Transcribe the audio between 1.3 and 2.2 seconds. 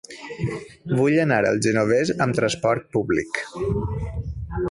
al Genovés